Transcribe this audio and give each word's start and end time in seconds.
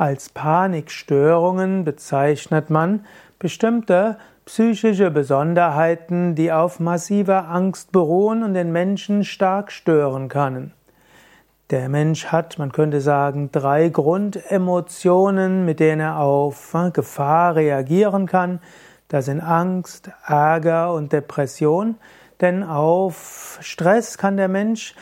Als 0.00 0.30
Panikstörungen 0.30 1.84
bezeichnet 1.84 2.70
man 2.70 3.04
bestimmte 3.38 4.16
psychische 4.46 5.10
Besonderheiten, 5.10 6.34
die 6.34 6.52
auf 6.52 6.80
massiver 6.80 7.50
Angst 7.50 7.92
beruhen 7.92 8.42
und 8.42 8.54
den 8.54 8.72
Menschen 8.72 9.24
stark 9.24 9.70
stören 9.70 10.30
können. 10.30 10.72
Der 11.68 11.90
Mensch 11.90 12.28
hat, 12.28 12.58
man 12.58 12.72
könnte 12.72 13.02
sagen, 13.02 13.52
drei 13.52 13.90
Grundemotionen, 13.90 15.66
mit 15.66 15.80
denen 15.80 16.00
er 16.00 16.20
auf 16.20 16.74
Gefahr 16.94 17.56
reagieren 17.56 18.24
kann. 18.24 18.60
Das 19.08 19.26
sind 19.26 19.40
Angst, 19.40 20.10
Ärger 20.26 20.94
und 20.94 21.12
Depression. 21.12 21.96
Denn 22.40 22.62
auf 22.62 23.58
Stress 23.60 24.16
kann 24.16 24.38
der 24.38 24.48
Mensch, 24.48 24.94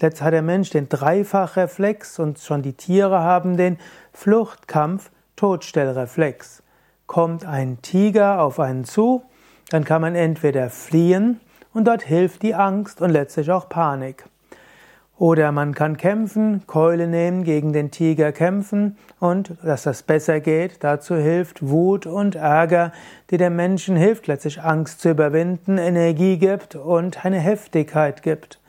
letzt 0.00 0.22
hat 0.22 0.32
der 0.32 0.42
Mensch 0.42 0.70
den 0.70 0.88
Dreifachreflex 0.88 2.18
und 2.18 2.38
schon 2.38 2.62
die 2.62 2.74
Tiere 2.74 3.20
haben 3.20 3.56
den 3.56 3.78
Fluchtkampf 4.12 5.10
Todstellreflex. 5.36 6.62
Kommt 7.06 7.44
ein 7.44 7.80
Tiger 7.82 8.40
auf 8.40 8.58
einen 8.58 8.84
zu, 8.84 9.22
dann 9.70 9.84
kann 9.84 10.00
man 10.00 10.14
entweder 10.14 10.70
fliehen 10.70 11.40
und 11.72 11.86
dort 11.86 12.02
hilft 12.02 12.42
die 12.42 12.54
Angst 12.54 13.00
und 13.00 13.10
letztlich 13.10 13.50
auch 13.50 13.68
Panik. 13.68 14.24
Oder 15.18 15.50
man 15.50 15.74
kann 15.74 15.96
kämpfen, 15.96 16.66
Keule 16.66 17.06
nehmen, 17.06 17.44
gegen 17.44 17.72
den 17.72 17.90
Tiger 17.90 18.32
kämpfen 18.32 18.98
und 19.18 19.54
dass 19.62 19.84
das 19.84 20.02
besser 20.02 20.40
geht, 20.40 20.84
dazu 20.84 21.16
hilft 21.16 21.66
Wut 21.66 22.04
und 22.04 22.34
Ärger, 22.34 22.92
die 23.30 23.38
dem 23.38 23.56
Menschen 23.56 23.96
hilft, 23.96 24.26
letztlich 24.26 24.62
Angst 24.62 25.00
zu 25.00 25.10
überwinden, 25.10 25.78
Energie 25.78 26.36
gibt 26.36 26.74
und 26.74 27.24
eine 27.24 27.38
Heftigkeit 27.38 28.22
gibt. 28.22 28.60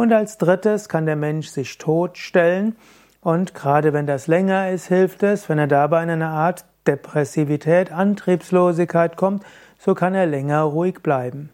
Und 0.00 0.14
als 0.14 0.38
drittes 0.38 0.88
kann 0.88 1.04
der 1.04 1.14
Mensch 1.14 1.48
sich 1.48 1.76
totstellen 1.76 2.74
und 3.20 3.52
gerade 3.52 3.92
wenn 3.92 4.06
das 4.06 4.28
länger 4.28 4.70
ist, 4.70 4.86
hilft 4.86 5.22
es, 5.22 5.50
wenn 5.50 5.58
er 5.58 5.66
dabei 5.66 6.02
in 6.02 6.08
eine 6.08 6.28
Art 6.28 6.64
Depressivität, 6.86 7.92
Antriebslosigkeit 7.92 9.18
kommt, 9.18 9.44
so 9.78 9.94
kann 9.94 10.14
er 10.14 10.24
länger 10.24 10.62
ruhig 10.62 11.02
bleiben. 11.02 11.50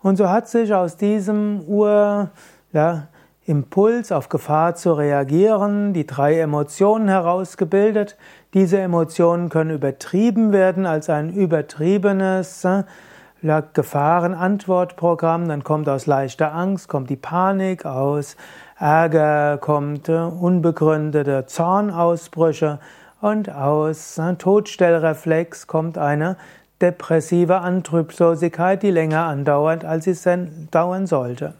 Und 0.00 0.16
so 0.16 0.30
hat 0.30 0.48
sich 0.48 0.72
aus 0.72 0.96
diesem 0.96 1.64
Ur, 1.66 2.30
ja, 2.72 3.08
auf 3.46 4.30
Gefahr 4.30 4.74
zu 4.74 4.94
reagieren, 4.94 5.92
die 5.92 6.06
drei 6.06 6.40
Emotionen 6.40 7.08
herausgebildet. 7.08 8.16
Diese 8.54 8.80
Emotionen 8.80 9.50
können 9.50 9.70
übertrieben 9.70 10.52
werden 10.52 10.86
als 10.86 11.10
ein 11.10 11.30
übertriebenes 11.30 12.66
Gefahrenantwortprogramm. 13.42 15.48
Dann 15.48 15.64
kommt 15.64 15.88
aus 15.88 16.06
leichter 16.06 16.54
Angst, 16.54 16.88
kommt 16.88 17.10
die 17.10 17.16
Panik, 17.16 17.84
aus 17.84 18.36
Ärger 18.78 19.58
kommt 19.58 20.08
äh, 20.08 20.14
unbegründete 20.14 21.46
Zornausbrüche 21.46 22.78
und 23.20 23.50
aus 23.50 24.18
äh, 24.18 24.34
Todstellreflex 24.34 25.66
kommt 25.66 25.98
eine 25.98 26.36
depressive 26.80 27.60
Antriebslosigkeit, 27.60 28.82
die 28.82 28.90
länger 28.90 29.24
andauert, 29.24 29.84
als 29.84 30.04
sie 30.04 30.48
dauern 30.70 31.06
sollte. 31.06 31.54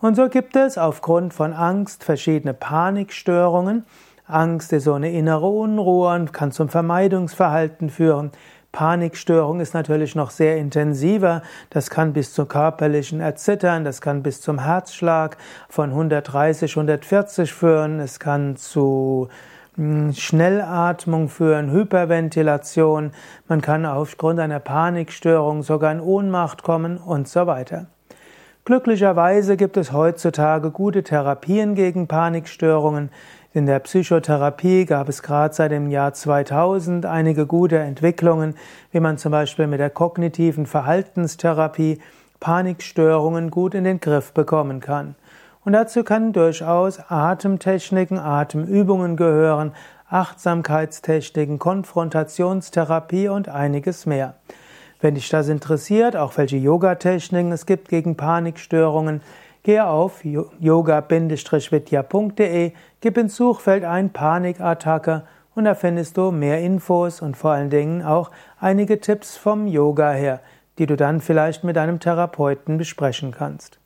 Und 0.00 0.16
so 0.16 0.28
gibt 0.28 0.56
es 0.56 0.78
aufgrund 0.78 1.34
von 1.34 1.52
Angst 1.52 2.04
verschiedene 2.04 2.54
Panikstörungen. 2.54 3.84
Angst 4.26 4.72
ist 4.72 4.84
so 4.84 4.94
eine 4.94 5.12
innere 5.12 5.46
Unruhe 5.46 6.14
und 6.14 6.32
kann 6.32 6.52
zum 6.52 6.68
Vermeidungsverhalten 6.68 7.90
führen. 7.90 8.32
Panikstörung 8.76 9.60
ist 9.60 9.72
natürlich 9.72 10.14
noch 10.14 10.28
sehr 10.28 10.58
intensiver. 10.58 11.40
Das 11.70 11.88
kann 11.88 12.12
bis 12.12 12.34
zu 12.34 12.44
körperlichen 12.44 13.20
Erzittern, 13.20 13.84
das 13.84 14.02
kann 14.02 14.22
bis 14.22 14.42
zum 14.42 14.58
Herzschlag 14.58 15.38
von 15.70 15.88
130, 15.88 16.76
140 16.76 17.54
führen. 17.54 18.00
Es 18.00 18.20
kann 18.20 18.56
zu 18.56 19.28
hm, 19.76 20.12
Schnellatmung 20.12 21.30
führen, 21.30 21.72
Hyperventilation. 21.72 23.12
Man 23.48 23.62
kann 23.62 23.86
aufgrund 23.86 24.40
einer 24.40 24.60
Panikstörung 24.60 25.62
sogar 25.62 25.90
in 25.92 26.00
Ohnmacht 26.00 26.62
kommen 26.62 26.98
und 26.98 27.28
so 27.28 27.46
weiter. 27.46 27.86
Glücklicherweise 28.66 29.56
gibt 29.56 29.78
es 29.78 29.92
heutzutage 29.92 30.70
gute 30.70 31.02
Therapien 31.02 31.76
gegen 31.76 32.08
Panikstörungen. 32.08 33.08
In 33.56 33.64
der 33.64 33.78
Psychotherapie 33.78 34.84
gab 34.84 35.08
es 35.08 35.22
gerade 35.22 35.54
seit 35.54 35.70
dem 35.70 35.90
Jahr 35.90 36.12
2000 36.12 37.06
einige 37.06 37.46
gute 37.46 37.78
Entwicklungen, 37.78 38.54
wie 38.92 39.00
man 39.00 39.16
zum 39.16 39.32
Beispiel 39.32 39.66
mit 39.66 39.80
der 39.80 39.88
kognitiven 39.88 40.66
Verhaltenstherapie 40.66 41.98
Panikstörungen 42.38 43.50
gut 43.50 43.72
in 43.72 43.84
den 43.84 43.98
Griff 43.98 44.32
bekommen 44.32 44.80
kann. 44.80 45.14
Und 45.64 45.72
dazu 45.72 46.04
können 46.04 46.34
durchaus 46.34 47.00
Atemtechniken, 47.08 48.18
Atemübungen 48.18 49.16
gehören, 49.16 49.72
Achtsamkeitstechniken, 50.10 51.58
Konfrontationstherapie 51.58 53.28
und 53.28 53.48
einiges 53.48 54.04
mehr. 54.04 54.34
Wenn 55.00 55.14
dich 55.14 55.30
das 55.30 55.48
interessiert, 55.48 56.14
auch 56.14 56.36
welche 56.36 56.58
Yoga-Techniken 56.58 57.52
es 57.52 57.64
gibt 57.64 57.88
gegen 57.88 58.18
Panikstörungen, 58.18 59.22
gehe 59.66 59.84
auf 59.84 60.24
yoga-vidya.de, 60.24 61.12
gib 63.00 63.18
ins 63.18 63.34
Suchfeld 63.34 63.82
ein 63.82 64.12
Panikattacke 64.12 65.24
und 65.56 65.64
da 65.64 65.74
findest 65.74 66.16
du 66.16 66.30
mehr 66.30 66.60
Infos 66.60 67.20
und 67.20 67.36
vor 67.36 67.50
allen 67.50 67.68
Dingen 67.68 68.04
auch 68.04 68.30
einige 68.60 69.00
Tipps 69.00 69.36
vom 69.36 69.66
Yoga 69.66 70.12
her, 70.12 70.38
die 70.78 70.86
du 70.86 70.96
dann 70.96 71.20
vielleicht 71.20 71.64
mit 71.64 71.74
deinem 71.74 71.98
Therapeuten 71.98 72.78
besprechen 72.78 73.32
kannst. 73.32 73.80